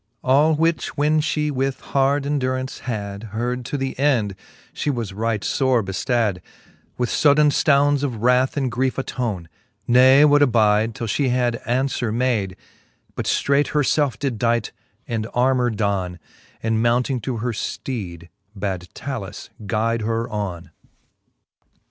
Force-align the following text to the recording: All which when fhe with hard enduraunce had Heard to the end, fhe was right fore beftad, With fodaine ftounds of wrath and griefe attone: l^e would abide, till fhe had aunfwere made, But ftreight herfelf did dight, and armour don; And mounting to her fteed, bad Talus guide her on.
All 0.23 0.55
which 0.55 0.97
when 0.97 1.21
fhe 1.21 1.51
with 1.51 1.79
hard 1.81 2.23
enduraunce 2.23 2.79
had 2.79 3.25
Heard 3.37 3.63
to 3.65 3.77
the 3.77 3.93
end, 3.99 4.35
fhe 4.73 4.91
was 4.91 5.13
right 5.13 5.45
fore 5.45 5.83
beftad, 5.83 6.41
With 6.97 7.11
fodaine 7.11 7.51
ftounds 7.51 8.01
of 8.01 8.23
wrath 8.23 8.57
and 8.57 8.71
griefe 8.71 8.95
attone: 8.97 9.47
l^e 9.87 10.27
would 10.27 10.41
abide, 10.41 10.95
till 10.95 11.05
fhe 11.05 11.29
had 11.29 11.61
aunfwere 11.67 12.11
made, 12.11 12.57
But 13.15 13.27
ftreight 13.27 13.67
herfelf 13.77 14.17
did 14.17 14.39
dight, 14.39 14.71
and 15.07 15.27
armour 15.35 15.69
don; 15.69 16.17
And 16.63 16.81
mounting 16.81 17.21
to 17.21 17.37
her 17.37 17.51
fteed, 17.51 18.29
bad 18.55 18.89
Talus 18.95 19.51
guide 19.67 20.01
her 20.01 20.27
on. 20.31 20.71